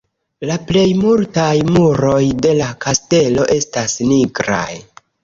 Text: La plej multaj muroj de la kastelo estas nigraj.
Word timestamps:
La 0.51 0.53
plej 0.69 0.85
multaj 1.01 1.51
muroj 1.75 2.21
de 2.45 2.53
la 2.61 2.71
kastelo 2.87 3.47
estas 3.57 3.95
nigraj. 4.15 4.65